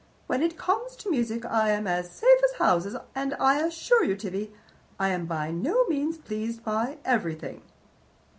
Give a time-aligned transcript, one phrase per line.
[0.25, 4.15] When it comes to music I am as safe as houses, and I assure you,
[4.15, 4.51] Tibby,
[4.99, 7.61] I am by no means pleased by everything.